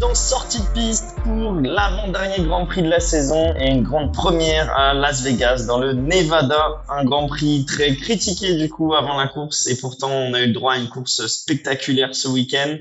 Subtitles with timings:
[0.00, 4.74] Dans Sortie de piste pour l'avant-dernier Grand Prix de la saison et une grande première
[4.74, 6.82] à Las Vegas dans le Nevada.
[6.88, 10.52] Un Grand Prix très critiqué du coup avant la course et pourtant on a eu
[10.52, 12.78] droit à une course spectaculaire ce week-end.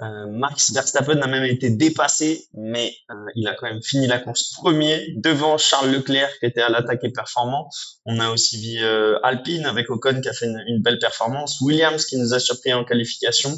[0.00, 4.20] Euh, Max Verstappen a même été dépassé mais euh, il a quand même fini la
[4.20, 7.68] course premier devant Charles Leclerc qui était à l'attaque et performant.
[8.06, 11.60] On a aussi vu euh, Alpine avec Ocon qui a fait une belle performance.
[11.60, 13.52] Williams qui nous a surpris en qualification.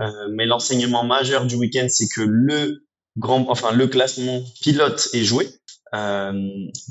[0.00, 2.84] Euh, mais l'enseignement majeur du week-end, c'est que le
[3.16, 5.48] grand, enfin le classement pilote est joué
[5.94, 6.32] euh,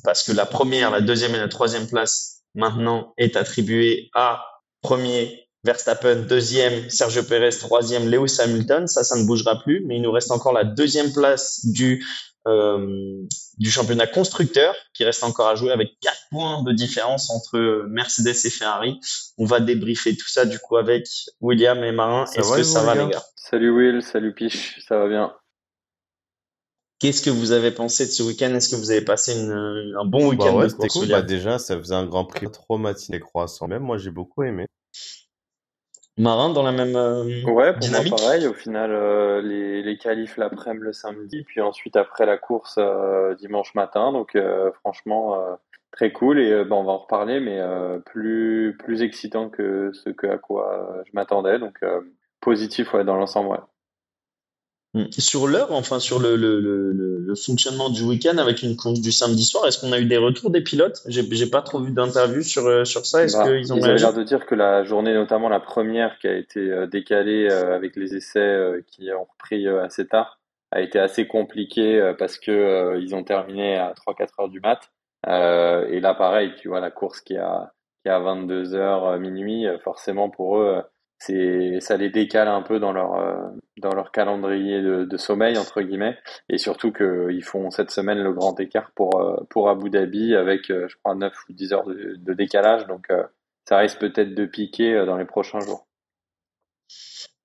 [0.04, 4.44] parce que la première, la deuxième et la troisième place maintenant est attribuée à
[4.82, 8.88] premier Verstappen, deuxième Sergio Perez, troisième Lewis Hamilton.
[8.88, 12.06] Ça, ça ne bougera plus, mais il nous reste encore la deuxième place du
[12.46, 18.36] du championnat constructeur qui reste encore à jouer avec quatre points de différence entre Mercedes
[18.46, 19.00] et Ferrari.
[19.38, 21.08] On va débriefer tout ça du coup avec
[21.42, 22.26] William et Marin.
[22.36, 23.24] Est-ce que ça va les gars?
[23.36, 25.34] Salut Will, salut Piche, ça va bien?
[27.00, 28.54] Qu'est-ce que vous avez pensé de ce week-end?
[28.56, 31.10] Est-ce que vous avez passé une, un bon week-end bah ouais, de course cool.
[31.10, 33.68] bah déjà, ça faisait un grand prix trop matinée croissant.
[33.68, 34.68] Même moi, j'ai beaucoup aimé.
[36.18, 38.48] Marin dans la même euh, Ouais, pour dynamique moi pareil.
[38.48, 43.34] Au final, euh, les, les qualifs l'après-midi le samedi, puis ensuite après la course euh,
[43.36, 44.12] dimanche matin.
[44.12, 45.38] Donc euh, franchement,
[45.92, 46.40] très cool.
[46.40, 47.60] Et bah, on va en reparler, mais
[48.06, 51.58] plus plus excitant que ce que à quoi je m'attendais.
[51.60, 51.80] Donc
[52.42, 53.50] positif ouais, dans l'ensemble.
[53.50, 53.58] Ouais.
[54.96, 55.10] Hmm.
[55.12, 59.02] Sur l'heure, enfin sur le, le, le, le- le fonctionnement du week-end avec une course
[59.02, 61.02] du samedi soir, est-ce qu'on a eu des retours des pilotes?
[61.08, 63.24] J'ai pas trop vu d'interviews sur euh, sur ça.
[63.24, 65.60] Est-ce Bah, qu'ils ont ils avaient réagi l'air de dire que la journée, notamment la
[65.60, 70.40] première, qui a été euh, décalée euh, avec les essais qui ont repris assez tard,
[70.72, 74.80] a été assez compliquée parce que ils ont terminé à 3-4 heures du mat.
[75.28, 77.74] Et là, pareil, tu vois, la course qui a
[78.04, 80.82] qui a 22 heures minuit, forcément pour eux,
[81.82, 86.18] ça les décale un peu dans leur euh, dans leur calendrier de, sommeil entre guillemets.
[86.50, 90.70] Et surtout qu'ils font cette semaine le grand écart pour euh, pour Abu Dhabi avec,
[90.70, 92.88] euh, je crois, 9 ou 10 heures de, décalage.
[92.88, 93.24] Donc euh,
[93.68, 95.88] ça risque peut-être de piquer euh, dans les prochains jours.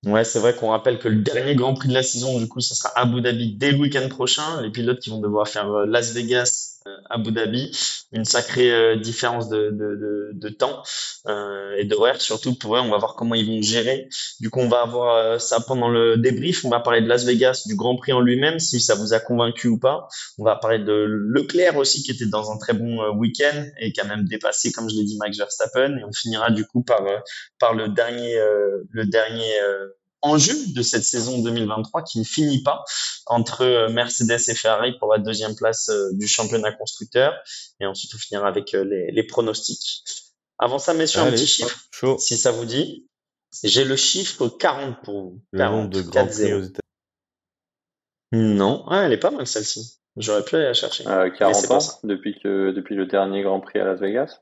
[0.05, 2.61] Ouais, c'est vrai qu'on rappelle que le dernier Grand Prix de la saison, du coup,
[2.61, 4.61] ça sera Abu Dhabi dès le week-end prochain.
[4.61, 7.71] Les pilotes qui vont devoir faire euh, Las Vegas, euh, Abu Dhabi,
[8.11, 10.81] une sacrée euh, différence de, de, de, de temps
[11.27, 12.79] euh, et d'horaire surtout pour eux.
[12.79, 14.07] On va voir comment ils vont gérer.
[14.39, 16.65] Du coup, on va avoir euh, ça pendant le débrief.
[16.65, 19.19] On va parler de Las Vegas, du Grand Prix en lui-même, si ça vous a
[19.19, 20.07] convaincu ou pas.
[20.37, 24.01] On va parler de Leclerc aussi, qui était dans un très bon week-end et qui
[24.01, 25.97] a même dépassé, comme je l'ai dit, Max Verstappen.
[25.97, 27.01] Et on finira du coup par
[27.59, 28.35] par le dernier
[28.91, 29.53] le dernier
[30.21, 32.83] enjeu de cette saison 2023 qui ne finit pas
[33.25, 37.33] entre euh, Mercedes et Ferrari pour la deuxième place euh, du championnat constructeur.
[37.79, 40.03] Et ensuite, on finira avec euh, les, les pronostics.
[40.57, 42.17] Avant ça, messieurs, un petit chiffre, chaud.
[42.19, 43.07] si ça vous dit.
[43.63, 45.41] J'ai le chiffre 40 pour vous.
[45.51, 46.31] Le nombre 40, de grands 4-0.
[46.33, 46.79] prix aux États-Unis.
[48.31, 49.99] Non, ah, elle est pas mal celle-ci.
[50.17, 51.07] J'aurais pu aller la chercher.
[51.07, 51.99] Euh, Mais 40 c'est pas ans ça.
[52.03, 54.41] depuis que depuis le dernier Grand Prix à Las Vegas.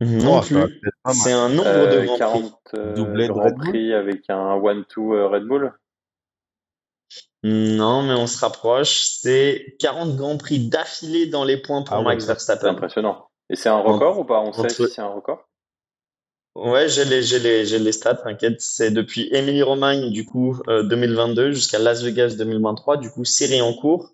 [0.00, 1.12] Non Oh.
[1.12, 2.18] C'est un nombre Euh, de grands prix.
[2.18, 5.72] 40 euh, Doublé de Red Bull avec un one-two euh, Red Bull.
[7.42, 9.06] Non, mais on se rapproche.
[9.20, 12.68] C'est 40 grands prix d'affilée dans les points pour Ah Max C'est Verstappen.
[12.68, 13.28] impressionnant.
[13.50, 14.40] Et c'est un record ou pas?
[14.40, 15.48] On sait si c'est un record?
[16.54, 18.60] Ouais, j'ai les, stats, t'inquiète.
[18.60, 23.62] C'est depuis Émilie Romagne, du coup, euh, 2022 jusqu'à Las Vegas 2023, du coup, série
[23.62, 24.10] en cours.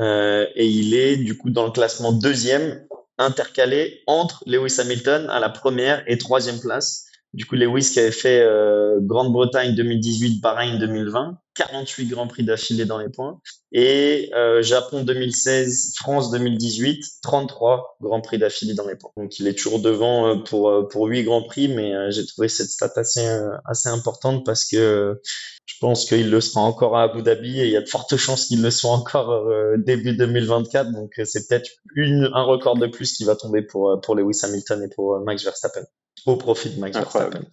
[0.00, 2.84] Euh, et il est, du coup, dans le classement deuxième,
[3.18, 7.05] intercalé entre Lewis Hamilton à la première et troisième place.
[7.36, 12.86] Du coup, Lewis qui avait fait euh, Grande-Bretagne 2018, Bahreïn 2020, 48 grands prix d'affilée
[12.86, 13.42] dans les points.
[13.72, 19.10] Et euh, Japon 2016, France 2018, 33 grands prix d'affilée dans les points.
[19.18, 22.24] Donc il est toujours devant euh, pour euh, pour 8 grands prix, mais euh, j'ai
[22.24, 25.20] trouvé cette stat assez euh, assez importante parce que
[25.66, 28.16] je pense qu'il le sera encore à Abu Dhabi et il y a de fortes
[28.16, 29.46] chances qu'il le soit encore
[29.76, 30.90] début 2024.
[30.90, 31.68] Donc c'est peut-être
[31.98, 35.84] un record de plus qui va tomber pour pour Lewis Hamilton et pour Max Verstappen
[36.24, 37.34] au profit de Max Incroyable.
[37.34, 37.50] Verstappen.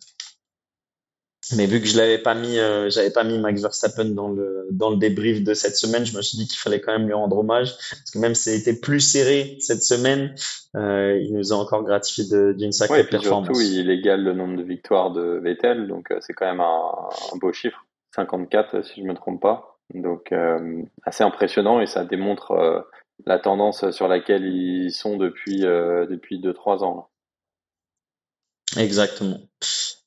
[1.57, 4.65] Mais vu que je l'avais pas mis, euh, j'avais pas mis Max Verstappen dans le
[4.71, 7.13] dans le débrief de cette semaine, je me suis dit qu'il fallait quand même lui
[7.13, 10.33] rendre hommage parce que même si été plus serré cette semaine,
[10.77, 12.24] euh, il nous a encore gratifié
[12.54, 13.48] d'une Ouais, sacrée et puis performance.
[13.48, 16.92] surtout, il égale le nombre de victoires de Vettel, donc euh, c'est quand même un,
[17.33, 17.86] un beau chiffre.
[18.16, 19.80] 54, si je me trompe pas.
[19.94, 20.33] Donc,
[21.04, 22.88] assez impressionnant et ça démontre
[23.25, 26.95] la tendance sur laquelle ils sont depuis depuis 2-3 ans.
[26.95, 27.12] là.
[28.77, 29.39] Exactement.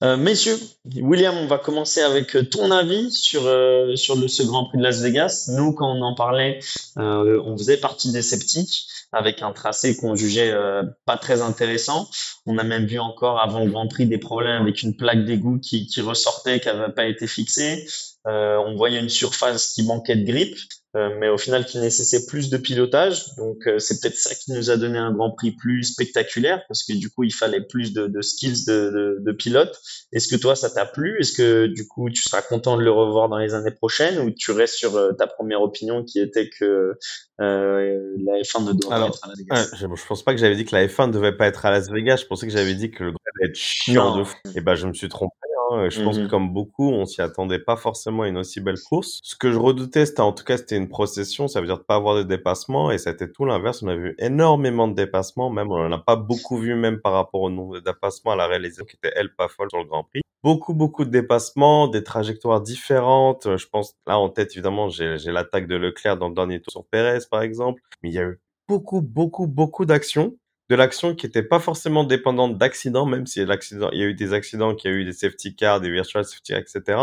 [0.03, 0.59] Euh, messieurs,
[0.97, 4.83] William, on va commencer avec ton avis sur euh, sur le, ce Grand Prix de
[4.83, 5.51] Las Vegas.
[5.57, 6.59] Nous, quand on en parlait,
[6.99, 12.09] euh, on faisait partie des sceptiques avec un tracé qu'on jugeait euh, pas très intéressant.
[12.45, 15.59] On a même vu encore avant le Grand Prix des problèmes avec une plaque d'égout
[15.61, 17.87] qui, qui ressortait, qui n'avait pas été fixée.
[18.27, 20.76] Euh, on voyait une surface qui manquait de grippe, euh,
[21.19, 23.35] mais au final qui nécessitait plus de pilotage.
[23.37, 26.85] Donc euh, c'est peut-être ça qui nous a donné un Grand Prix plus spectaculaire, parce
[26.85, 29.79] que du coup il fallait plus de, de skills de, de, de pilote.
[30.13, 31.19] Est-ce que toi ça t'a plu?
[31.21, 34.31] Est-ce que du coup tu seras content de le revoir dans les années prochaines, ou
[34.31, 36.95] tu restes sur ta première opinion qui était que
[37.39, 39.71] la F1 ne doit pas être à Las Vegas?
[39.75, 41.71] je, je pense pas que j'avais dit que la F1 ne devait pas être à
[41.71, 42.19] Las Vegas.
[42.23, 44.37] Je pensais que j'avais dit que le Grand Prix allait être chiant de fou.
[44.55, 45.35] Et ben je me suis trompé.
[45.71, 45.89] Hein.
[45.91, 46.29] Je pense que Mhm.
[46.29, 49.21] comme beaucoup, on s'y attendait pas forcément à une aussi belle course.
[49.23, 51.49] Ce que je redoutais, c'était en tout cas, c'était une procession.
[51.49, 52.91] Ça veut dire de pas avoir de dépassement.
[52.91, 53.83] Et ça a été tout l'inverse.
[53.83, 55.51] On a vu énormément de dépassements.
[55.51, 58.37] Même, on en a pas beaucoup vu, même par rapport au nombre de dépassements à
[58.37, 60.21] la réalisation qui était, elle, pas folle sur le Grand Prix.
[60.43, 63.57] Beaucoup, beaucoup de dépassements, des trajectoires différentes.
[63.57, 66.71] Je pense, là, en tête, évidemment, j'ai j'ai l'attaque de Leclerc dans le dernier tour
[66.73, 67.83] sur Perez, par exemple.
[68.03, 70.35] Mais il y a eu beaucoup, beaucoup, beaucoup d'actions
[70.69, 74.15] de l'action qui était pas forcément dépendante d'accidents, même si l'accident, il y a eu
[74.15, 76.99] des accidents, qu'il y a eu des safety cars, des virtual safety cars, etc.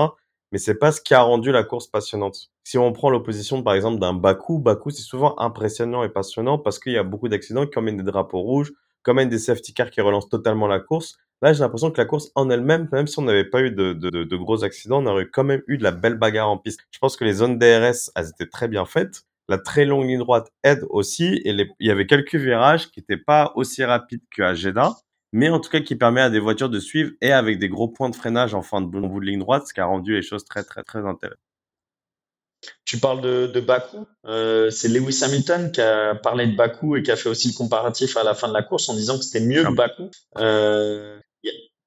[0.52, 2.52] Mais c'est pas ce qui a rendu la course passionnante.
[2.64, 6.78] Si on prend l'opposition, par exemple, d'un Bakou, Bakou, c'est souvent impressionnant et passionnant parce
[6.80, 8.72] qu'il y a beaucoup d'accidents qui emmènent des drapeaux rouges,
[9.04, 11.18] qui emmènent des safety cars qui relancent totalement la course.
[11.42, 13.94] Là, j'ai l'impression que la course en elle-même, même si on n'avait pas eu de,
[13.94, 16.82] de, de gros accidents, on aurait quand même eu de la belle bagarre en piste.
[16.92, 19.24] Je pense que les zones DRS, elles étaient très bien faites.
[19.54, 21.40] La très longue ligne droite aide aussi.
[21.46, 24.94] Et les- il y avait quelques virages qui n'étaient pas aussi rapides qu'à Jeddah,
[25.32, 27.88] mais en tout cas qui permet à des voitures de suivre et avec des gros
[27.88, 30.24] points de freinage en fin de bout de ligne droite, ce qui a rendu les
[30.24, 31.38] choses très très très intéressantes.
[32.86, 34.08] Tu parles de, de Bakou.
[34.26, 37.54] Euh, c'est Lewis Hamilton qui a parlé de Bakou et qui a fait aussi le
[37.54, 40.10] comparatif à la fin de la course en disant que c'était mieux que Bakou.
[40.38, 41.20] Euh,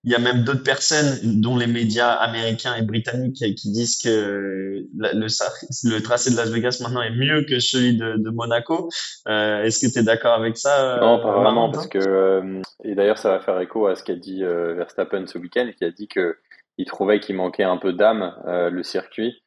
[0.06, 4.86] Il y, a- même d'autres personnes, dont les médias américains et britanniques, qui disent que
[4.96, 8.88] la- le, tracé de Las Vegas maintenant est mieux que celui de, de Monaco.
[9.28, 12.62] Euh, Est-ce que tu es d'accord avec ça Non, euh, pas vraiment, parce que euh,
[12.84, 15.84] et d'ailleurs ça va faire écho à ce qu'a dit euh, Verstappen ce week-end, qui
[15.84, 16.36] a dit que
[16.78, 19.42] il trouvait qu'il manquait un peu d'âme le circuit,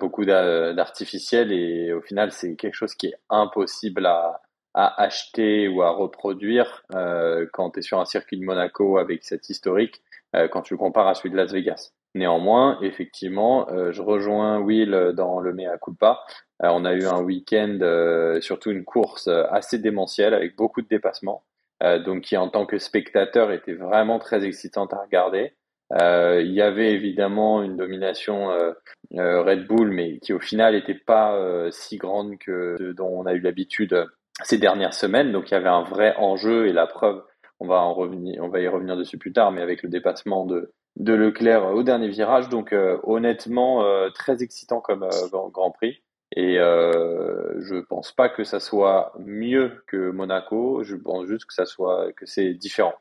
[0.00, 4.40] beaucoup d'a- d'artificiel et au final c'est quelque chose qui est impossible à
[4.76, 9.24] à acheter ou à reproduire euh, quand tu es sur un circuit de Monaco avec
[9.24, 10.02] cet historique,
[10.36, 11.92] euh, quand tu le compares à celui de Las Vegas.
[12.14, 16.20] Néanmoins, effectivement, euh, je rejoins Will dans le mea culpa.
[16.62, 20.82] Euh, on a eu un week-end, euh, surtout une course euh, assez démentielle avec beaucoup
[20.82, 21.44] de dépassements,
[22.06, 25.52] donc qui en tant que spectateur était vraiment très excitante à regarder.
[25.90, 28.48] Il y avait évidemment une domination
[29.12, 31.38] Red Bull, mais qui au final n'était pas
[31.70, 34.06] si grande que ce dont on a eu l'habitude
[34.42, 35.32] ces dernières semaines.
[35.32, 37.22] Donc il y avait un vrai enjeu et la preuve,
[37.60, 40.44] on va en revenir, on va y revenir dessus plus tard, mais avec le dépassement
[40.44, 42.48] de de Leclerc au dernier virage.
[42.48, 46.02] Donc euh, honnêtement, euh, très excitant comme euh, Grand, Prix.
[46.34, 50.82] Et euh, je pense pas que ça soit mieux que Monaco.
[50.82, 52.94] Je pense juste que ça soit que c'est différent.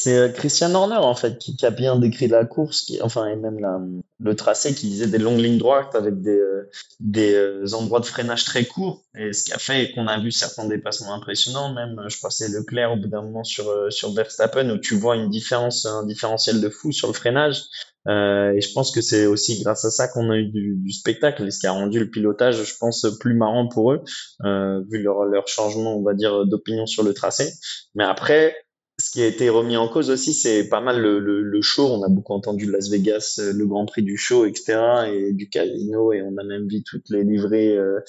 [0.00, 3.26] C'est euh, Christian Horner en fait qui, qui a bien décrit la course, qui, enfin
[3.26, 3.80] et même la,
[4.20, 8.06] le tracé, qui disait des longues lignes droites avec des, euh, des euh, endroits de
[8.06, 11.74] freinage très courts, et ce qui a fait qu'on a vu certains dépassements impressionnants.
[11.74, 15.30] Même, je passais Leclerc au bout d'un moment sur sur Verstappen où tu vois une
[15.30, 17.64] différence, un différentiel de fou sur le freinage.
[18.06, 20.92] Euh, et je pense que c'est aussi grâce à ça qu'on a eu du, du
[20.92, 24.02] spectacle, et ce qui a rendu le pilotage, je pense, plus marrant pour eux,
[24.44, 27.52] euh, vu leur leur changement, on va dire, d'opinion sur le tracé.
[27.96, 28.54] Mais après
[29.00, 31.86] ce qui a été remis en cause aussi, c'est pas mal le, le, show.
[31.86, 34.78] On a beaucoup entendu Las Vegas, le Grand Prix du show, etc.,
[35.12, 38.00] et du casino, et on a même vu toutes les livrées euh,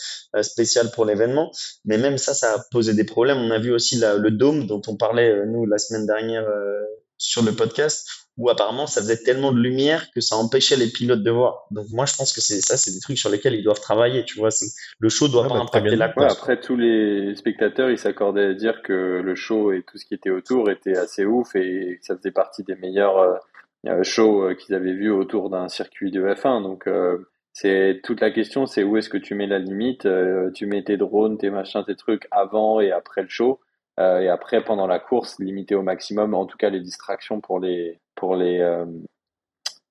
[0.42, 1.52] spéciales pour l'événement.
[1.86, 3.38] Mais même ça, ça a posé des problèmes.
[3.38, 6.82] On a vu aussi le dôme dont on parlait euh, nous la semaine dernière euh,
[7.20, 8.08] sur le podcast,
[8.40, 11.68] où apparemment ça faisait tellement de lumière que ça empêchait les pilotes de voir.
[11.72, 14.24] Donc moi, je pense que c'est ça, c'est des trucs sur lesquels ils doivent travailler.
[14.24, 14.50] Tu vois,
[15.00, 16.26] le show doit Ah, pas bah, impacter la course.
[16.26, 20.06] Ouais, après, tous les spectateurs, ils s'accordaient à dire que le show et tout ce
[20.06, 23.20] qui était autour était assez ouf et que ça faisait partie des meilleurs
[23.86, 26.64] euh, shows euh, qu'ils avaient vus autour d'un circuit de F1.
[26.64, 27.18] Donc, euh,
[27.52, 30.84] c'est toute la question, c'est où est-ce que tu mets la limite Euh, Tu mets
[30.84, 33.60] tes drones, tes machins, tes trucs avant et après le show.
[34.00, 37.60] Euh, et après, pendant la course, limiter au maximum, en tout cas, les distractions pour
[37.60, 38.86] les pour les euh,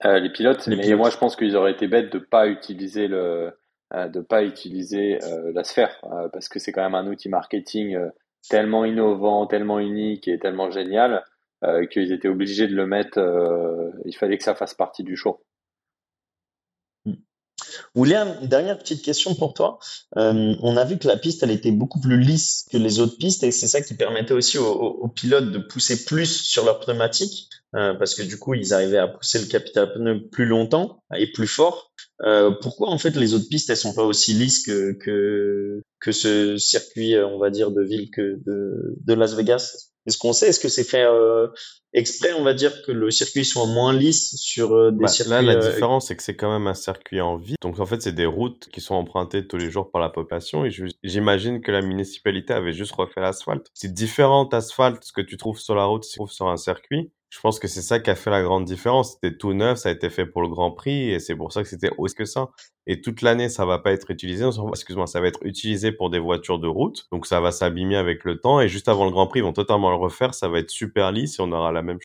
[0.05, 0.67] euh, les pilotes.
[0.67, 0.99] Les Mais pilotes.
[0.99, 3.53] moi, je pense qu'ils auraient été bêtes de pas utiliser le
[3.95, 5.19] de pas utiliser
[5.55, 5.99] la sphère
[6.35, 7.99] parce que c'est quand même un outil marketing
[8.51, 11.25] tellement innovant, tellement unique et tellement génial
[11.91, 13.19] qu'ils étaient obligés de le mettre.
[14.05, 15.41] il fallait que ça fasse partie du show.
[17.99, 19.81] William, une dernière petite question pour toi.
[20.17, 23.19] Euh, on a vu que la piste, elle était beaucoup plus lisse que les autres
[23.19, 27.51] pistes et c'est ça qui permettait aussi aux, pilotes de pousser plus sur leur pneumatique
[27.75, 31.33] euh, parce que du coup, ils arrivaient à pousser le capital pneu plus longtemps et
[31.33, 31.91] plus fort.
[32.23, 36.13] Euh, pourquoi en fait les autres pistes, elles sont pas aussi lisses que que que
[36.13, 39.91] ce circuit, on va dire, de ville que de de Las Vegas?
[40.09, 41.49] Est-ce qu'on sait Est-ce que c'est fait euh,
[41.93, 45.33] exprès, on va dire, que le circuit soit moins lisse sur euh, des Bah, circuits
[45.33, 47.57] là, la euh, différence, c'est que c'est quand même un circuit en ville.
[47.61, 50.65] Donc, en fait, c'est des routes qui sont empruntées tous les jours par la population.
[50.65, 50.71] Et
[51.05, 53.67] j'imagine que la municipalité avait juste refait l'asphalte.
[53.75, 56.49] C'est différent d'asphalte, ce que tu trouves sur la route, ce que tu trouves sur
[56.49, 57.13] un circuit.
[57.31, 59.15] Je pense que c'est ça qui a fait la grande différence.
[59.15, 61.63] C'était tout neuf, ça a été fait pour le Grand Prix et c'est pour ça
[61.63, 62.49] que c'était aussi que ça.
[62.87, 64.47] Et toute l'année, ça va pas être utilisé.
[64.47, 67.07] Excuse-moi, ça va être utilisé pour des voitures de route.
[67.13, 68.61] Donc, ça va s'abîmer avec le temps.
[68.61, 70.33] Et juste avant le Grand Prix, ils vont totalement le refaire.
[70.35, 71.99] Ça va être super lisse et on aura la même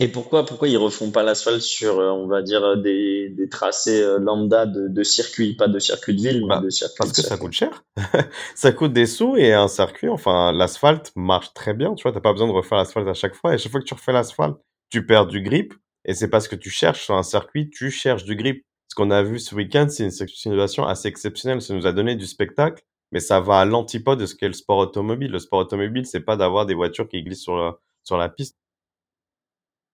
[0.00, 3.48] Et pourquoi, pourquoi ils refont pas l'asphalte sur, euh, on va dire, euh, des, des
[3.48, 6.96] tracés euh, lambda de, de circuit, pas de circuit de ville, mais Bah, de circuit
[6.98, 7.84] Parce de que ça coûte cher.
[8.54, 12.20] ça coûte des sous et un circuit, enfin, l'asphalte marche très bien, tu vois, t'as
[12.20, 13.54] pas besoin de refaire l'asphalte à chaque fois.
[13.54, 14.56] Et chaque fois que tu refais l'asphalte,
[14.90, 15.74] tu perds du grip.
[16.04, 18.64] Et c'est parce que tu cherches sur un circuit, tu cherches du grip.
[18.88, 21.62] Ce qu'on a vu ce week-end, c'est une situation assez exceptionnelle.
[21.62, 24.52] Ça nous a donné du spectacle, mais ça va à l'antipode de ce qu'est le
[24.52, 25.30] sport automobile.
[25.30, 28.58] Le sport automobile, c'est pas d'avoir des voitures qui glissent sur la, sur la piste.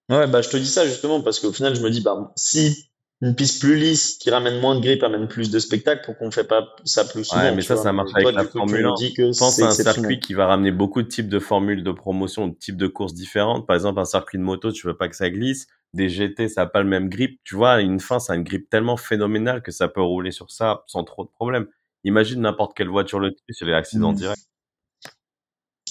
[0.08, 2.90] Ouais, bah, je te dis ça justement parce qu'au final, je me dis, bah, si
[3.20, 6.30] une piste plus lisse qui ramène moins de grip amène plus de spectacle, pour qu'on
[6.30, 7.82] fait pas ça plus souvent, Ouais, mais ça, vois.
[7.82, 8.94] ça marche toi, avec la coup, Formule me 1.
[8.94, 11.82] dis que pense c'est à un circuit qui va ramener beaucoup de types de formules
[11.82, 13.66] de promotion, de types de courses différentes.
[13.66, 15.66] Par exemple, un circuit de moto, tu veux pas que ça glisse.
[15.94, 17.40] Des GT, ça a pas le même grip.
[17.44, 20.50] Tu vois, une fin, ça a une grip tellement phénoménale que ça peut rouler sur
[20.50, 21.66] ça sans trop de problèmes.
[22.04, 24.18] Imagine n'importe quelle voiture le tue sur les accidents Mm.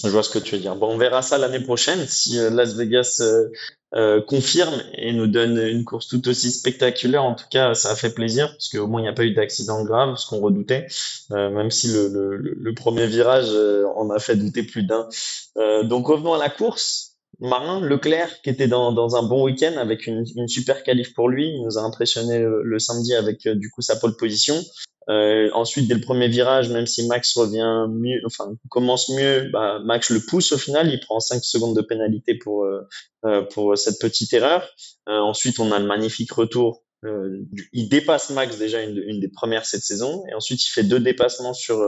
[0.04, 0.76] Je vois ce que tu veux dire.
[0.76, 3.48] Bon, on verra ça l'année prochaine si euh, Las Vegas euh,
[3.94, 7.24] euh, confirme et nous donne une course tout aussi spectaculaire.
[7.24, 9.32] En tout cas, ça a fait plaisir parce qu'au moins il n'y a pas eu
[9.32, 10.86] d'accident grave, ce qu'on redoutait,
[11.30, 15.08] même si le, premier virage euh, en a fait douter plus d'un.
[15.84, 17.07] Donc revenons à la course.
[17.40, 21.28] Marin, Leclerc, qui était dans, dans un bon week-end avec une, une super qualif pour
[21.28, 24.60] lui, il nous a impressionné le, samedi avec euh, du coup sa pole position.
[25.08, 29.80] Euh, ensuite, dès le premier virage, même si Max revient mieux, enfin commence mieux, bah,
[29.82, 30.92] Max le pousse au final.
[30.92, 32.86] Il prend 5 secondes de pénalité pour euh,
[33.24, 34.68] euh, pour cette petite erreur.
[35.08, 36.82] Euh, ensuite, on a le magnifique retour.
[37.72, 40.98] Il dépasse Max déjà une, une des premières cette saison, et ensuite il fait deux
[40.98, 41.78] dépassements sur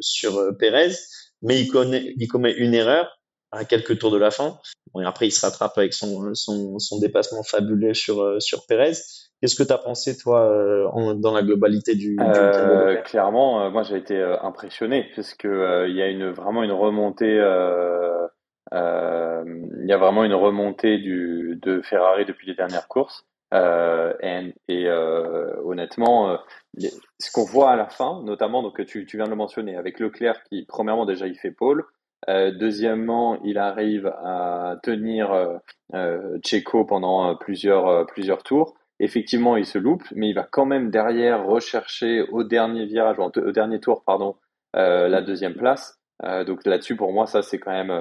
[0.00, 0.96] sur Perez,
[1.40, 3.19] mais il connaît il commet une erreur
[3.52, 4.58] à quelques tours de la fin.
[4.94, 8.66] Bon, et après, il se rattrape avec son son, son dépassement fabuleux sur euh, sur
[8.66, 8.92] Perez.
[9.40, 13.64] Qu'est-ce que tu as pensé, toi, euh, en- dans la globalité du, du Euh, clairement,
[13.64, 16.72] euh, moi j'ai été euh, impressionné parce que euh, il y a une vraiment une
[16.72, 18.26] remontée, euh,
[18.74, 19.44] euh,
[19.82, 23.24] il y a vraiment une remontée du de Ferrari depuis les dernières courses.
[23.52, 26.36] Euh, et et, euh, honnêtement, euh,
[26.74, 29.76] les- ce qu'on voit à la fin, notamment donc tu tu viens de le mentionner
[29.76, 31.84] avec Leclerc qui premièrement déjà il fait pole,
[32.28, 35.56] euh, deuxièmement il arrive à tenir euh,
[35.94, 38.74] euh, Checo pendant euh, plusieurs plusieurs tours.
[38.98, 43.22] Effectivement, il se loupe, mais il va quand même derrière rechercher au dernier virage, ou
[43.22, 44.36] au dernier tour, pardon,
[44.74, 45.98] la deuxième place.
[46.46, 47.94] Donc là-dessus, pour moi, ça c'est quand même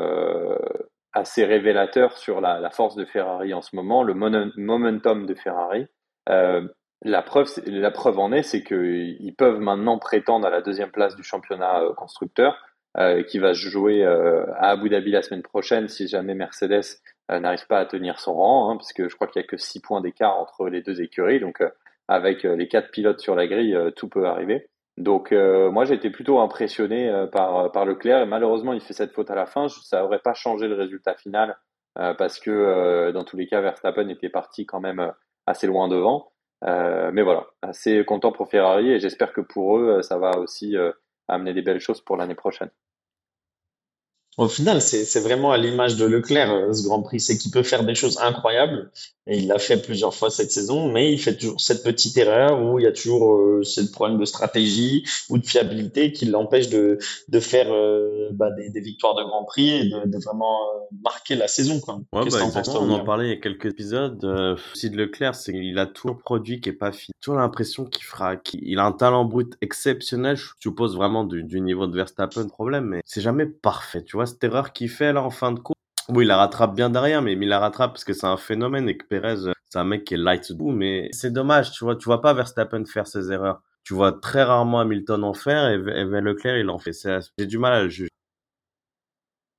[1.14, 5.88] assez révélateur sur la, la force de Ferrari en ce moment, le momentum de Ferrari.
[6.30, 6.68] Euh,
[7.04, 11.16] la preuve, la preuve en est, c'est qu'ils peuvent maintenant prétendre à la deuxième place
[11.16, 12.58] du championnat constructeur,
[12.98, 17.40] euh, qui va jouer euh, à Abu Dhabi la semaine prochaine si jamais Mercedes euh,
[17.40, 19.58] n'arrive pas à tenir son rang, hein, parce que je crois qu'il y a que
[19.58, 21.40] six points d'écart entre les deux écuries.
[21.40, 21.70] Donc, euh,
[22.08, 24.70] avec euh, les quatre pilotes sur la grille, euh, tout peut arriver.
[24.98, 28.24] Donc, moi, j'ai été plutôt impressionné par par Leclerc.
[28.24, 29.70] Et malheureusement, il fait cette faute à la fin.
[29.70, 31.58] Ça aurait pas changé le résultat final
[31.96, 35.14] parce que dans tous les cas, Verstappen était parti quand même
[35.48, 36.34] assez loin devant.
[36.64, 40.76] Mais voilà, assez content pour Ferrari et j'espère que pour eux, ça va aussi
[41.30, 42.72] amener des belles choses pour l'année prochaine.
[44.40, 47.20] Au final, c'est vraiment à l'image de Leclerc, euh, ce Grand Prix.
[47.20, 48.90] C'est qu'il peut faire des choses incroyables,
[49.28, 52.64] et il l'a fait plusieurs fois cette saison, mais il fait toujours cette petite erreur
[52.64, 56.70] où il y a toujours euh, ce problème de stratégie ou de fiabilité qui l'empêche
[56.70, 60.58] de, de faire euh, bah, des, des victoires de Grand Prix et de, de vraiment
[61.04, 61.82] marquer la saison.
[61.82, 61.96] Quoi.
[62.14, 62.80] Ouais, bah, exactement.
[62.80, 64.24] On en parlait il y a quelques épisodes.
[64.24, 67.12] Euh, aussi de Leclerc, c'est qu'il a toujours produit qui est pas fini.
[67.22, 70.38] Toujours l'impression qu'il fera, qu'il il a un talent brut exceptionnel.
[70.38, 74.02] Je suppose vraiment du, du niveau de Verstappen, problème, mais c'est jamais parfait.
[74.04, 75.76] Tu vois, cette erreur qu'il fait là en fin de course.
[76.10, 78.90] Oui, il la rattrape bien derrière, mais, il la rattrape parce que c'est un phénomène
[78.90, 81.96] et que Perez, euh, c'est un mec qui est light mais c'est dommage, tu vois,
[81.96, 83.62] tu vois pas Verstappen faire ses erreurs.
[83.84, 86.94] Tu vois très rarement Hamilton en faire et, et Leclerc, il en fait.
[86.94, 88.10] C'est- J'ai du mal à le juger.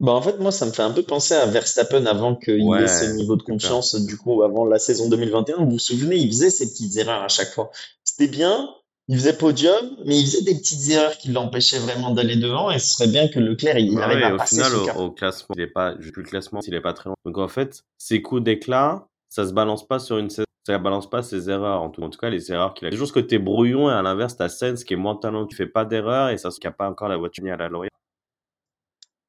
[0.01, 2.89] Bah en fait, moi, ça me fait un peu penser à Verstappen avant qu'il ait
[2.89, 5.59] ce niveau de confiance, du coup, avant la saison 2021.
[5.59, 7.71] Vous vous souvenez, il faisait ces petites erreurs à chaque fois.
[8.03, 8.71] C'était bien,
[9.11, 12.79] il faisait podium, mais il faisait des petites erreurs qui l'empêchaient vraiment d'aller devant, et
[12.79, 15.11] ce serait bien que Leclerc, il Bah arrive ouais, à au passer final, ce au,
[15.11, 17.17] classement, il est pas, je plus le classement, il est pas très loin.
[17.25, 21.11] Donc en fait, ses coups d'éclat, ça se balance pas sur une saison, ça balance
[21.11, 21.83] pas ses erreurs.
[21.83, 22.93] En tout, en tout cas, les erreurs qu'il a.
[22.93, 25.57] C'est juste que t'es brouillon et à l'inverse, t'as Sens qui est moins talentueux, qui
[25.57, 27.91] fait pas d'erreurs et ça se cap pas encore la voiture à la L'Oréal.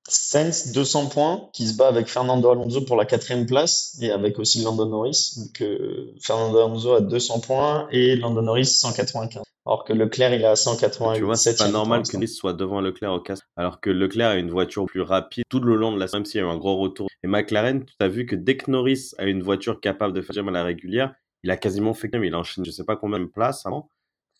[0.07, 4.37] Sainz 200 points qui se bat avec Fernando Alonso pour la quatrième place et avec
[4.37, 5.33] aussi Lando Norris.
[5.37, 9.41] Donc euh, Fernando Alonso a 200 points et Lando Norris 195.
[9.65, 11.19] Alors que Leclerc il est à 187.
[11.19, 13.45] Tu vois, c'est pas normal que Nice soit devant Leclerc au casque.
[13.55, 16.41] Alors que Leclerc a une voiture plus rapide tout le long de la même s'il
[16.41, 17.07] y a eu un gros retour.
[17.23, 20.47] Et McLaren, tu as vu que dès que Norris a une voiture capable de faire
[20.47, 21.13] à la régulière,
[21.43, 23.89] il a quasiment fait comme il enchaîne je sais pas combien de places avant.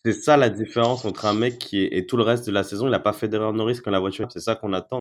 [0.04, 2.64] C'est ça la différence entre un mec qui est, et tout le reste de la
[2.64, 4.26] saison, il a pas fait d'erreur Norris quand la voiture.
[4.32, 4.98] C'est ça qu'on attend.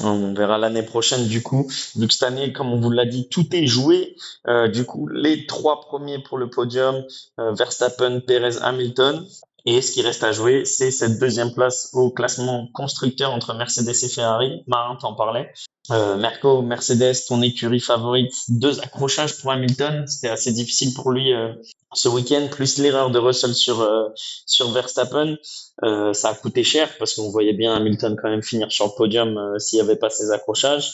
[0.00, 1.70] On verra l'année prochaine du coup.
[1.96, 4.16] Vu que cette année, comme on vous l'a dit, tout est joué.
[4.46, 7.04] Euh, du coup, les trois premiers pour le podium,
[7.40, 9.24] euh, Verstappen, Perez, Hamilton.
[9.68, 13.96] Et ce qui reste à jouer, c'est cette deuxième place au classement constructeur entre Mercedes
[14.00, 14.62] et Ferrari.
[14.68, 15.52] Marin t'en parlait.
[15.90, 20.06] Euh, Merco, Mercedes, ton écurie favorite, deux accrochages pour Hamilton.
[20.06, 21.52] C'était assez difficile pour lui euh,
[21.92, 24.08] ce week-end, plus l'erreur de Russell sur euh,
[24.46, 25.36] sur Verstappen.
[25.82, 28.92] Euh, ça a coûté cher parce qu'on voyait bien Hamilton quand même finir sur le
[28.96, 30.92] podium s'il n'y avait pas ces accrochages.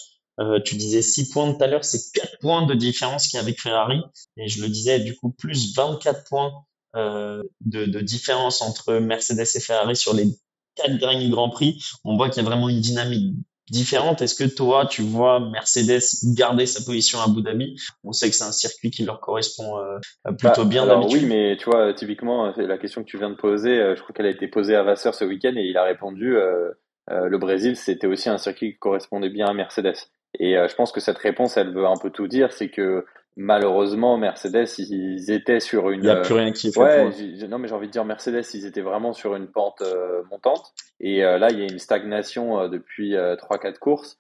[0.65, 3.43] tu disais 6 points tout à l'heure, c'est 4 points de différence qu'il y a
[3.43, 4.01] avec Ferrari.
[4.39, 6.53] Et je le disais, du coup, plus 24 points
[6.95, 7.45] de,
[7.87, 10.27] de différence entre Mercedes et Ferrari sur les
[10.75, 11.83] quatre derniers Grands Prix.
[12.05, 13.35] On voit qu'il y a vraiment une dynamique
[13.71, 14.23] différente.
[14.23, 16.03] Est-ce que toi, tu vois Mercedes
[16.37, 17.77] garder sa position à Abu Dhabi?
[18.05, 19.99] On sait que c'est un circuit qui leur correspond euh,
[20.39, 23.37] plutôt bah, bien alors, Oui, mais tu vois, typiquement, la question que tu viens de
[23.37, 25.85] poser, euh, je crois qu'elle a été posée à Vasseur ce week-end et il a
[25.85, 26.71] répondu euh,
[27.09, 29.97] le Brésil, c'était aussi un circuit qui correspondait bien à Mercedes.
[30.39, 33.05] Et je pense que cette réponse, elle veut un peu tout dire, c'est que
[33.37, 36.01] malheureusement, Mercedes, ils étaient sur une.
[36.01, 36.81] Il n'y a plus rien qui fait.
[36.81, 37.11] Ouais,
[37.49, 40.73] non, mais j'ai envie de dire Mercedes, ils étaient vraiment sur une pente euh, montante.
[41.01, 44.19] Et euh, là, il y a une stagnation euh, depuis trois, quatre courses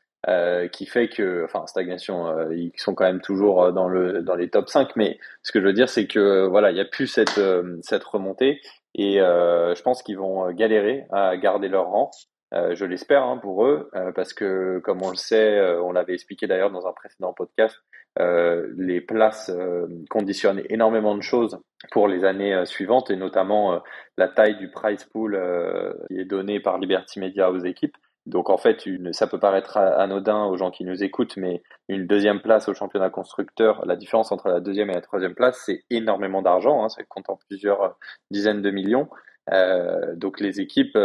[0.71, 4.69] qui fait que, enfin, stagnation, ils sont quand même toujours dans le dans les top
[4.69, 4.95] 5.
[4.95, 7.41] Mais ce que je veux dire, c'est que voilà, il n'y a plus cette
[7.81, 8.61] cette remontée.
[8.95, 12.13] Et je pense qu'ils vont galérer à garder leur rang.
[12.53, 16.71] je l'espère hein, pour eux, parce que comme on le sait, on l'avait expliqué d'ailleurs
[16.71, 17.83] dans un précédent podcast,
[18.21, 21.59] euh, les places euh, conditionnent énormément de choses
[21.91, 23.81] pour les années euh, suivantes et notamment
[24.19, 25.41] la taille du price pool
[26.09, 27.97] qui est donné par Liberty Media aux équipes.
[28.27, 32.41] Donc en fait, ça peut paraître anodin aux gens qui nous écoutent, mais une deuxième
[32.41, 36.41] place au championnat constructeur, la différence entre la deuxième et la troisième place, c'est énormément
[36.41, 37.99] d'argent, hein, ça compte en plusieurs
[38.31, 39.09] dizaines de millions.
[40.15, 40.97] Donc les équipes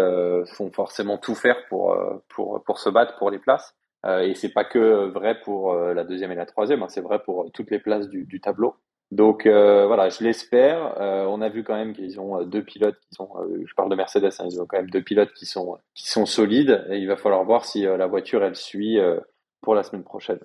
[0.45, 1.97] font forcément tout faire pour,
[2.29, 3.73] pour, pour se battre pour les places.
[4.05, 7.01] Euh, et c'est pas que vrai pour euh, la deuxième et la troisième, hein, c'est
[7.01, 8.75] vrai pour toutes les places du, tableau.
[9.11, 10.95] Donc euh, voilà, je l'espère.
[10.99, 13.29] on a vu quand même qu'ils ont deux pilotes qui sont,
[13.65, 16.25] je parle de Mercedes, hein, ils ont quand même deux pilotes qui sont qui sont
[16.25, 16.85] solides.
[16.89, 18.99] Et il va falloir voir si la voiture elle suit
[19.61, 20.39] pour la semaine prochaine.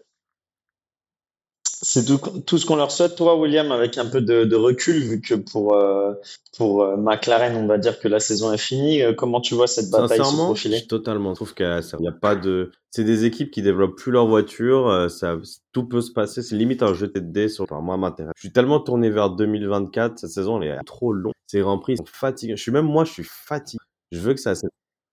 [1.84, 5.34] C'est tout, ce qu'on leur souhaite, toi, William, avec un peu de, recul, vu que
[5.34, 6.14] pour, euh,
[6.56, 9.02] pour euh, McLaren, on va dire que la saison est finie.
[9.02, 11.30] Euh, comment tu vois cette bataille se profiler Totalement.
[11.30, 11.66] Je trouve qu'il
[11.98, 12.70] n'y a pas de.
[12.90, 15.10] C'est des équipes qui développent plus leur voiture.
[15.10, 15.38] Ça,
[15.72, 16.42] tout peut se passer.
[16.42, 17.64] C'est limite un jeter de dés sur.
[17.64, 18.32] Enfin, moi, m'intéresse.
[18.36, 20.20] Je suis tellement tourné vers 2024.
[20.20, 21.32] Cette saison, elle est trop longue.
[21.48, 22.54] Ces grands prix sont fatigants.
[22.54, 23.82] Je suis même moi, je suis fatigué.
[24.12, 24.52] Je veux que ça.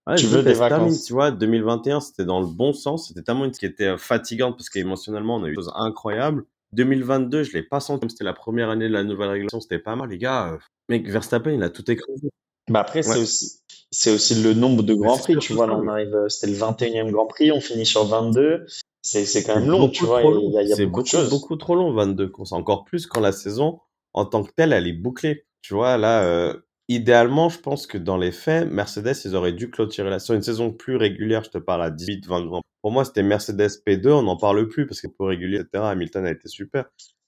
[0.06, 1.06] Ouais, tu veux des vacances.
[1.06, 3.08] tu vois, 2021, c'était dans le bon sens.
[3.08, 6.46] C'était tellement une qui était fatigante parce qu'émotionnellement, on a eu des choses incroyables.
[6.74, 9.80] 2022, je l'ai pas senti comme c'était la première année de la nouvelle régulation, c'était
[9.80, 10.54] pas mal, les gars.
[10.54, 10.58] Euh,
[10.90, 12.30] mec, Verstappen, il a tout écrasé.
[12.70, 13.60] Bah après, c'est aussi,
[13.92, 15.66] c'est aussi le nombre de grands prix, tu vois.
[15.66, 18.66] Là, on arrive, euh, c'était le 21e grand prix, on finit sur 22.
[19.02, 20.22] C'est, c'est quand même long, tu vois.
[20.22, 21.30] Il y a, il y a beaucoup, beaucoup, de choses.
[21.30, 22.52] beaucoup trop long, 22 courses.
[22.52, 23.80] Encore plus quand la saison,
[24.14, 25.46] en tant que telle, elle est bouclée.
[25.62, 26.54] Tu vois, là, euh,
[26.88, 30.44] idéalement, je pense que dans les faits, Mercedes, ils auraient dû clôturer la sur une
[30.44, 31.44] saison plus régulière.
[31.44, 34.68] Je te parle à 18, 20 grands pour moi, c'était Mercedes P2, on n'en parle
[34.68, 36.86] plus parce que pour régulier, etc., Hamilton a été super.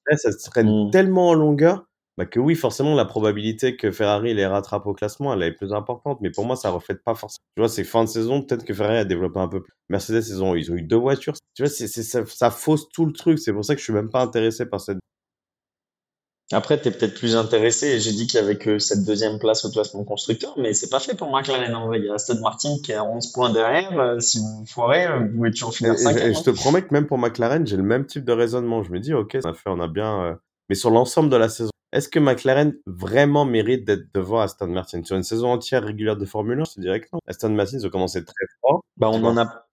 [0.09, 0.91] Là, ça se traîne mm.
[0.91, 1.85] tellement en longueur
[2.17, 5.71] bah que oui, forcément, la probabilité que Ferrari les rattrape au classement, elle est plus
[5.71, 6.19] importante.
[6.21, 7.43] Mais pour moi, ça reflète pas forcément.
[7.55, 9.73] Tu vois, c'est fin de saison, peut-être que Ferrari a développé un peu plus.
[9.89, 11.35] Mercedes, ils ont, ils ont eu deux voitures.
[11.55, 13.39] Tu vois, ça, ça fausse tout le truc.
[13.39, 14.99] C'est pour ça que je suis même pas intéressé par cette
[16.55, 17.99] après, tu es peut-être plus intéressé.
[17.99, 20.99] J'ai dit qu'il y avait que cette deuxième place au classement constructeur, mais c'est pas
[20.99, 21.99] fait pour McLaren en vrai.
[21.99, 23.97] Il y a Aston Martin qui est à 11 points derrière.
[23.99, 27.07] Euh, si vous foirez, vous pouvez toujours finir 5 et, je te promets que même
[27.07, 28.83] pour McLaren, j'ai le même type de raisonnement.
[28.83, 30.23] Je me dis, ok, ça fait, on a bien.
[30.23, 30.35] Euh,
[30.69, 35.03] mais sur l'ensemble de la saison, est-ce que McLaren vraiment mérite d'être devant Aston Martin?
[35.03, 37.19] Sur une saison entière régulière de Formule 1 Je te dirais que non.
[37.27, 38.83] Aston Martin, ils ont commencé très fort.
[38.97, 39.65] Bah, on en a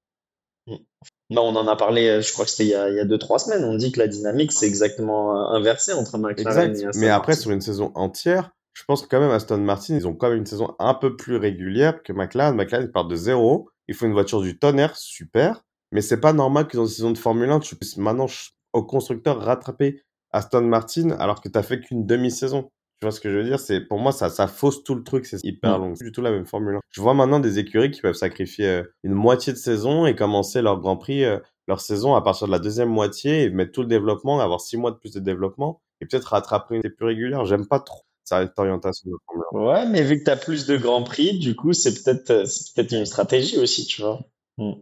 [1.31, 3.01] non, on en a parlé, euh, je crois que c'était il y a, il y
[3.01, 3.65] a deux, trois semaines.
[3.65, 7.35] On dit que la dynamique, c'est exactement euh, inversé entre McLaren et Aston Mais après,
[7.35, 10.39] sur une saison entière, je pense que quand même Aston Martin, ils ont quand même
[10.39, 12.55] une saison un peu plus régulière que McLaren.
[12.55, 13.69] McLaren, ils partent de zéro.
[13.89, 15.65] Il faut une voiture du tonnerre, super.
[15.93, 18.27] Mais c'est pas normal que dans une saison de Formule 1, tu puisses maintenant,
[18.73, 22.71] au constructeur, rattraper Aston Martin alors que tu t'as fait qu'une demi-saison.
[23.01, 23.61] Tu vois ce que je veux dire?
[23.61, 25.95] C'est pour moi ça ça fausse tout le truc, c'est hyper long.
[25.95, 26.79] C'est du tout la même formule.
[26.91, 30.63] Je vois maintenant des écuries qui peuvent sacrifier euh, une moitié de saison et commencer
[30.63, 33.83] leur Grand Prix, euh, leur saison à partir de la deuxième moitié et mettre tout
[33.83, 37.45] le développement, avoir six mois de plus de développement et peut-être rattraper une plus régulière.
[37.45, 40.77] J'aime pas trop cette orientation de Formule Ouais, mais vu que tu as plus de
[40.77, 44.21] grands prix, du coup, c'est peut-être c'est peut-être une stratégie aussi, tu vois.
[44.59, 44.73] Mm.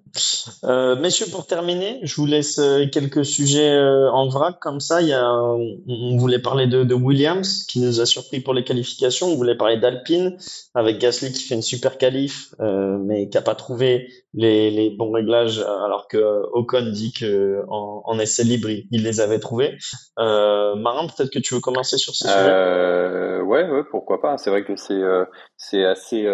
[0.65, 5.03] Euh, messieurs, pour terminer, je vous laisse euh, quelques sujets euh, en vrac comme ça.
[5.03, 9.27] Il y a, on, voulait parler de, Williams qui nous a surpris pour les qualifications.
[9.27, 10.39] On voulait parler d'Alpine
[10.75, 15.59] avec Gasly qui fait une super qualif, mais qui a pas trouvé les, bons réglages
[15.59, 19.77] alors que Ocon dit que en, en essai libre il, les avait trouvés.
[20.17, 23.41] Marin, peut-être que tu veux commencer sur ce sujet?
[23.43, 24.39] Ouais, pourquoi pas.
[24.39, 26.27] C'est vrai que c'est assez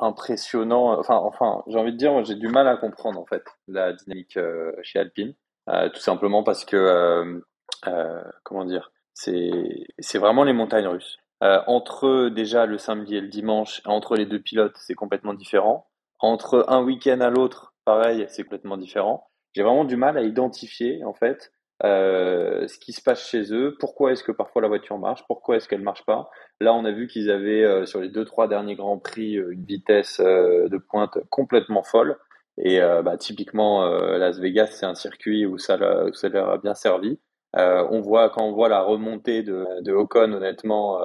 [0.00, 0.98] impressionnant.
[0.98, 4.36] Enfin, enfin, j'ai envie de dire, j'ai du mal à comprendre en fait la dynamique
[4.36, 5.34] euh, chez Alpine,
[5.68, 7.40] Euh, tout simplement parce que euh,
[8.42, 11.18] comment dire, c'est vraiment les montagnes russes.
[11.40, 15.86] Entre déjà le samedi et le dimanche, entre les deux pilotes, c'est complètement différent.
[16.18, 19.28] Entre un week-end à l'autre, pareil, c'est complètement différent.
[19.54, 21.52] J'ai vraiment du mal à identifier en fait
[21.84, 25.56] euh, ce qui se passe chez eux, pourquoi est-ce que parfois la voiture marche, pourquoi
[25.56, 26.30] est-ce qu'elle marche pas?
[26.60, 29.52] Là, on a vu qu'ils avaient euh, sur les deux trois derniers grands prix euh,
[29.52, 32.16] une vitesse de pointe complètement folle.
[32.62, 37.18] Et bah, typiquement, Las Vegas, c'est un circuit où ça, leur- a bien servi.
[37.54, 41.00] On voit quand on voit la remontée de, de Ocon, honnêtement,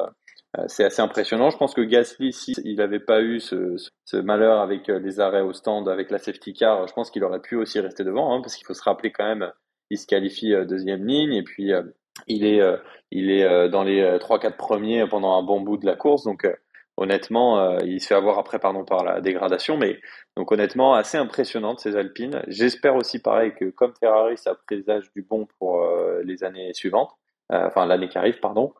[0.67, 1.51] c'est assez impressionnant.
[1.51, 3.77] Je pense que Gasly, s'il n'avait pas eu ce,
[4.21, 7.55] malheur avec les arrêts au stand, avec la safety car, je pense qu'il aurait pu
[7.55, 9.49] aussi rester devant, hein, parce qu'il faut se rappeler quand même,
[9.89, 11.83] il se qualifie euh, deuxième ligne et puis euh,
[12.27, 12.77] il est, euh,
[13.11, 16.23] il est dans les trois quatre premiers pendant un bon bout de la course.
[16.23, 16.47] Donc
[16.95, 19.99] honnêtement, il se fait avoir après pardon par la dégradation, mais
[20.37, 22.41] donc honnêtement assez impressionnante ces Alpines.
[22.47, 25.85] J'espère aussi pareil que comme Ferrari, ça présage du bon pour
[26.23, 27.11] les années suivantes,
[27.49, 28.73] enfin l'année qui arrive pardon.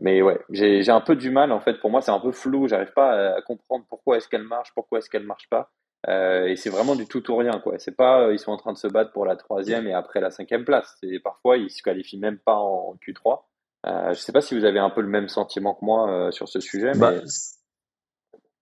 [0.00, 1.74] Mais ouais, j'ai un peu du mal en fait.
[1.80, 2.66] Pour moi, c'est un peu flou.
[2.66, 5.70] J'arrive pas à comprendre pourquoi est-ce qu'elle marche, pourquoi est-ce qu'elle marche pas.
[6.08, 7.78] Euh, et c'est vraiment du tout ou rien quoi.
[7.78, 10.20] C'est pas euh, ils sont en train de se battre pour la troisième et après
[10.20, 10.96] la cinquième place.
[11.02, 13.40] C'est parfois ils se qualifient même pas en Q3.
[13.86, 16.30] Euh, je sais pas si vous avez un peu le même sentiment que moi euh,
[16.30, 17.22] sur ce sujet, Bah, mais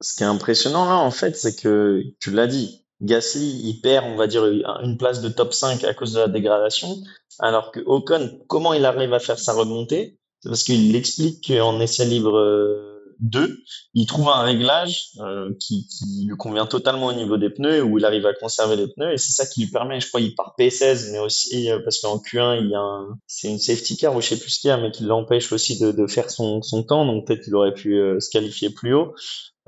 [0.00, 4.06] ce qui est impressionnant là, en fait, c'est que tu l'as dit, Gasly, il perd,
[4.06, 6.88] on va dire, une place de top 5 à cause de la dégradation,
[7.40, 10.18] alors que Ocon, comment il arrive à faire sa remontée?
[10.40, 13.58] C'est parce qu'il explique qu'en essai libre 2,
[13.94, 17.98] il trouve un réglage euh, qui, qui lui convient totalement au niveau des pneus, où
[17.98, 20.34] il arrive à conserver les pneus, et c'est ça qui lui permet, je crois, il
[20.34, 23.96] part P16, mais aussi euh, parce qu'en Q1, il y a un, c'est une safety
[23.96, 26.06] car, ou je sais plus ce qu'il y a, mais qui l'empêche aussi de, de
[26.06, 29.14] faire son, son temps, donc peut-être qu'il aurait pu euh, se qualifier plus haut.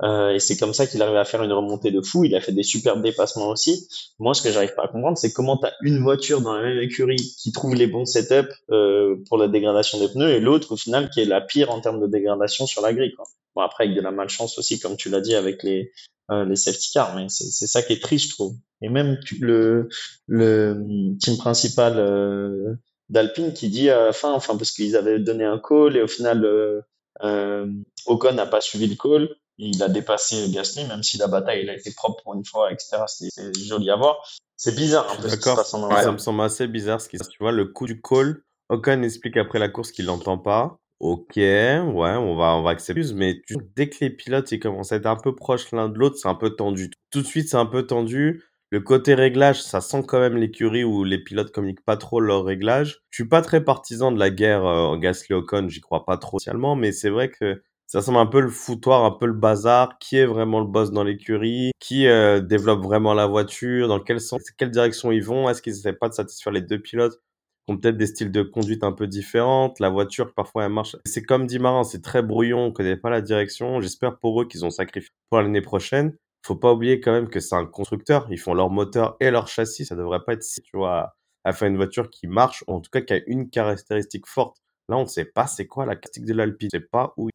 [0.03, 2.23] Euh, et c'est comme ça qu'il arrive à faire une remontée de fou.
[2.23, 3.87] Il a fait des superbes dépassements aussi.
[4.19, 6.63] Moi, ce que j'arrive pas à comprendre, c'est comment tu as une voiture dans la
[6.63, 10.71] même écurie qui trouve les bons setups euh, pour la dégradation des pneus et l'autre,
[10.71, 13.13] au final, qui est la pire en termes de dégradation sur la grille.
[13.15, 13.25] Quoi.
[13.55, 15.91] Bon, après, avec de la malchance aussi, comme tu l'as dit, avec les,
[16.31, 17.15] euh, les safety cars.
[17.15, 18.55] Mais c'est ça qui est triste, je trouve.
[18.81, 19.89] Et même le,
[20.27, 20.83] le
[21.19, 22.73] team principal euh,
[23.09, 26.43] d'Alpine qui dit la fin, enfin, parce qu'ils avaient donné un call et au final,
[26.45, 26.81] euh,
[27.23, 27.67] euh,
[28.07, 29.29] Ocon n'a pas suivi le call.
[29.63, 32.71] Il a dépassé Gasly, même si la bataille elle a été propre pour une fois,
[32.71, 33.03] etc.
[33.07, 33.29] C'est
[33.63, 34.17] joli à voir.
[34.57, 37.07] C'est bizarre un peu ce qui se D'accord, en ça me semble assez bizarre ce
[37.07, 37.29] qui se passe.
[37.29, 40.79] Tu vois, le coup du call, Ocon explique après la course qu'il l'entend pas.
[40.99, 43.01] Ok, ouais, on va, on va accepter.
[43.13, 45.97] Mais tu- dès que les pilotes ils commencent à être un peu proches l'un de
[45.97, 46.89] l'autre, c'est un peu tendu.
[47.11, 48.43] Tout de suite, c'est un peu tendu.
[48.71, 52.45] Le côté réglage, ça sent quand même l'écurie où les pilotes communiquent pas trop leur
[52.45, 53.01] réglage.
[53.09, 56.75] Je suis pas très partisan de la guerre euh, Gasly-Ocon, j'y crois pas trop spécialement,
[56.75, 57.61] mais c'est vrai que
[57.91, 59.99] ça semble un peu le foutoir, un peu le bazar.
[59.99, 61.71] Qui est vraiment le boss dans l'écurie?
[61.81, 63.89] Qui euh, développe vraiment la voiture?
[63.89, 64.49] Dans quel sens?
[64.57, 65.49] Quelle direction ils vont?
[65.49, 67.19] Est-ce qu'ils essaient pas de satisfaire les deux pilotes?
[67.67, 70.95] Qui ont peut-être des styles de conduite un peu différentes La voiture, parfois, elle marche.
[71.05, 73.81] C'est comme dit Marin, c'est très brouillon, on connaît pas la direction.
[73.81, 76.15] J'espère pour eux qu'ils ont sacrifié pour l'année prochaine.
[76.45, 78.25] Faut pas oublier quand même que c'est un constructeur.
[78.31, 79.85] Ils font leur moteur et leur châssis.
[79.85, 82.79] Ça devrait pas être si, tu vois, à faire une voiture qui marche, ou en
[82.79, 84.55] tout cas qui a une caractéristique forte.
[84.87, 86.69] Là, on ne sait pas c'est quoi la caractéristique de l'Alpine.
[86.73, 87.27] On sait pas où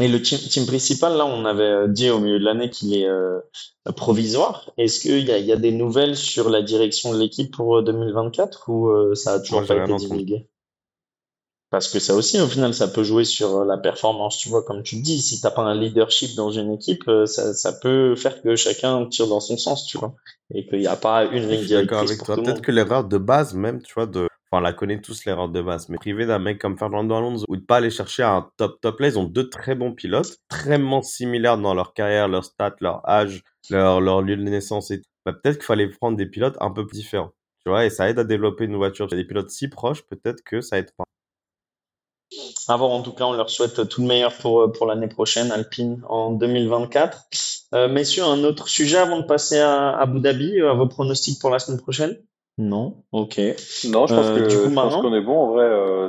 [0.00, 2.94] Et le team, team principal, là, on avait euh, dit au milieu de l'année qu'il
[2.94, 3.40] est euh,
[3.96, 4.70] provisoire.
[4.78, 7.78] Est-ce qu'il y a, il y a des nouvelles sur la direction de l'équipe pour
[7.78, 10.48] euh, 2024 ou euh, ça a toujours Moi, pas été divulgué?
[11.70, 14.38] Parce que ça aussi, au final, ça peut jouer sur euh, la performance.
[14.38, 17.26] Tu vois, comme tu le dis, si t'as pas un leadership dans une équipe, euh,
[17.26, 20.14] ça, ça peut faire que chacun tire dans son sens, tu vois,
[20.54, 22.36] et qu'il n'y a pas une ligne suis d'accord directrice avec pour toi.
[22.36, 24.28] tout le Peut-être que l'erreur de base, même, tu vois, de.
[24.50, 25.88] Enfin, on la connaît tous, l'erreur de base.
[25.88, 29.00] Mais privé d'un mec comme Fernando Alonso, ou de pas aller chercher un top top
[29.00, 33.06] là, ils ont deux très bons pilotes, extrêmement similaires dans leur carrière, leur stats, leur
[33.08, 35.02] âge, leur, leur lieu de naissance et.
[35.26, 37.32] Bah, peut-être qu'il fallait prendre des pilotes un peu différents.
[37.64, 39.08] Tu vois, et ça aide à développer une voiture.
[39.08, 41.04] Des pilotes si proches, peut-être que ça aide pas.
[42.68, 46.02] À en tout cas, on leur souhaite tout le meilleur pour, pour l'année prochaine, Alpine,
[46.08, 47.26] en 2024.
[47.74, 51.50] Euh, messieurs, un autre sujet avant de passer à Abu Dhabi, à vos pronostics pour
[51.50, 52.18] la semaine prochaine?
[52.58, 53.38] Non Ok.
[53.84, 55.38] Non, je pense euh, que je pense qu'on est bon.
[55.38, 56.08] En vrai, euh,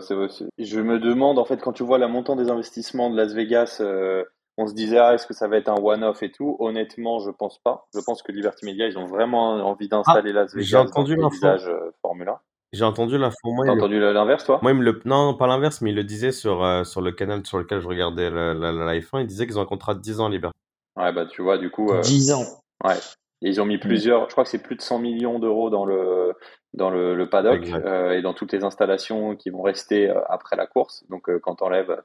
[0.58, 3.78] Je me demande, en fait, quand tu vois la montant des investissements de Las Vegas,
[3.82, 4.24] euh,
[4.58, 6.58] on se disait, ah, est-ce que ça va être un one-off et tout?
[6.60, 7.88] Honnêtement, je pense pas.
[7.94, 11.30] Je pense que Liberty Media, ils ont vraiment envie d'installer ah, Las Vegas dans le
[11.30, 11.70] paysage
[12.02, 12.40] Formule 1.
[12.72, 13.38] J'ai entendu l'info.
[13.66, 14.60] T'as entendu l'inverse, toi?
[14.62, 15.02] Moi, il me le...
[15.06, 17.88] Non, pas l'inverse, mais il le disait sur, euh, sur le canal sur lequel je
[17.88, 19.22] regardais la, la, Live 1.
[19.22, 20.52] Il disait qu'ils ont un contrat de 10 ans libre.
[20.96, 21.92] Ouais, bah tu vois, du coup.
[21.92, 22.02] Euh...
[22.02, 22.46] 10 ans.
[22.84, 22.98] Ouais.
[23.42, 26.34] Ils ont mis plusieurs, je crois que c'est plus de 100 millions d'euros dans le,
[26.74, 30.56] dans le, le paddock euh, et dans toutes les installations qui vont rester euh, après
[30.56, 31.06] la course.
[31.10, 32.02] Donc, euh, quand on enlève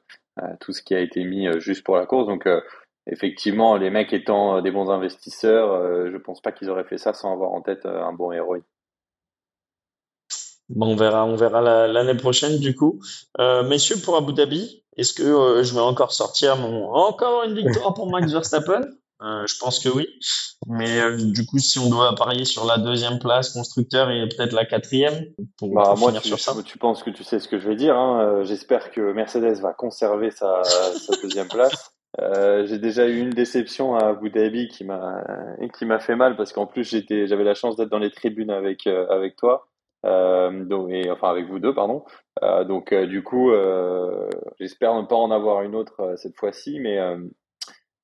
[0.60, 2.26] tout ce qui a été mis juste pour la course.
[2.26, 2.48] Donc,
[3.06, 7.32] effectivement, les mecs étant des bons investisseurs, je pense pas qu'ils auraient fait ça sans
[7.32, 8.56] avoir en tête un bon héros.
[10.68, 13.00] Bon, on verra, on verra l'année prochaine du coup.
[13.38, 18.10] Messieurs, pour Abu Dhabi, est-ce que je vais encore sortir mon encore une victoire pour
[18.10, 18.80] Max Verstappen?
[19.22, 20.06] Euh, Je pense que oui.
[20.66, 24.52] Mais euh, du coup, si on doit parier sur la deuxième place constructeur et peut-être
[24.52, 25.24] la quatrième,
[25.58, 26.54] pour, bah, moi, tu, sur ça.
[26.64, 27.96] Tu penses que tu sais ce que je vais dire.
[27.96, 28.44] Hein.
[28.44, 31.92] J'espère que Mercedes va conserver sa, sa deuxième place.
[32.20, 35.20] Euh, j'ai déjà eu une déception à Abu Dhabi qui m'a
[35.76, 38.52] qui m'a fait mal parce qu'en plus j'étais j'avais la chance d'être dans les tribunes
[38.52, 39.66] avec avec toi
[40.04, 42.04] euh, donc, et, enfin avec vous deux, pardon.
[42.42, 43.52] Euh, donc euh, du coup,
[44.60, 46.98] j'espère ne pas en avoir une autre cette fois-ci, mais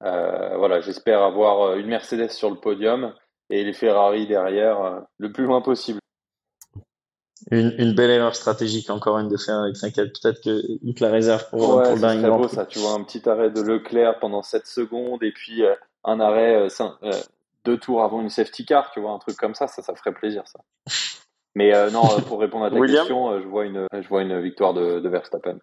[0.00, 3.14] voilà, j'espère avoir une Mercedes sur le podium
[3.50, 5.98] et les Ferrari derrière le plus loin possible.
[7.50, 11.10] Une, une, belle erreur stratégique, encore une de faire avec T'inquiète, peut-être que te la
[11.10, 14.42] réserve pour, ouais, pour le beau ça, tu vois, un petit arrêt de Leclerc pendant
[14.42, 15.62] 7 secondes et puis
[16.04, 16.68] un arrêt
[17.64, 20.12] deux tours avant une safety car, tu vois, un truc comme ça, ça, ça ferait
[20.12, 20.60] plaisir, ça.
[21.56, 24.22] Mais euh, non, euh, pour répondre à ta question, euh, je vois une, je vois
[24.22, 25.58] une victoire de, de Verstappen.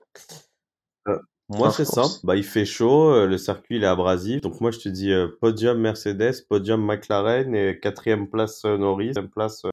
[1.50, 2.04] Moi, c'est ça.
[2.24, 4.42] Bah, il fait chaud, le circuit il est abrasif.
[4.42, 9.64] Donc moi, je te dis podium Mercedes, podium McLaren et quatrième place Norris, place.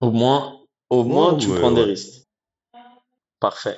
[0.00, 0.60] Au moins,
[0.90, 2.25] au moins, tu prends des risques.
[3.38, 3.76] Parfait.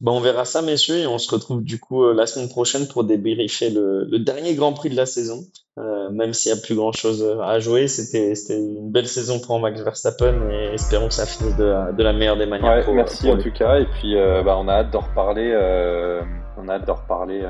[0.00, 3.04] Bon, on verra ça, messieurs, et on se retrouve du coup la semaine prochaine pour
[3.04, 5.40] débriefer le, le dernier Grand Prix de la saison.
[5.78, 9.58] Euh, même s'il n'y a plus grand chose à jouer, c'était une belle saison pour
[9.60, 12.86] Max Verstappen et espérons que ça finisse de la, de la meilleure des manières.
[12.86, 16.22] Ouais, merci en tout cas, et puis euh, bah, on a hâte d'en reparler, euh,
[16.58, 17.40] on a hâte d'en reparler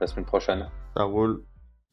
[0.00, 0.66] la semaine prochaine.
[0.96, 1.42] Ça roule.